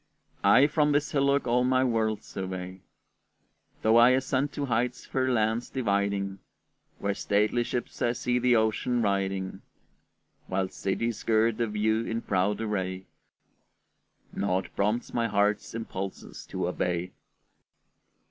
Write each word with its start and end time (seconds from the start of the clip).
I 0.43 0.65
from 0.65 0.93
this 0.93 1.11
hillock 1.11 1.45
all 1.45 1.63
my 1.63 1.83
world 1.83 2.23
survey! 2.23 2.81
Though 3.83 3.97
I 3.97 4.09
ascend 4.17 4.51
to 4.53 4.65
heights 4.65 5.05
fair 5.05 5.29
lands 5.31 5.69
dividing, 5.69 6.39
Where 6.97 7.13
stately 7.13 7.63
ships 7.63 8.01
I 8.01 8.13
see 8.13 8.39
the 8.39 8.55
ocean 8.55 9.03
riding, 9.03 9.61
While 10.47 10.69
cities 10.69 11.21
gird 11.21 11.57
the 11.59 11.67
view 11.67 12.03
in 12.03 12.23
proud 12.23 12.61
array, 12.61 13.05
Naught 14.33 14.69
prompts 14.75 15.13
my 15.13 15.27
heart's 15.27 15.75
impulses 15.75 16.47
to 16.47 16.67
obey. 16.67 17.11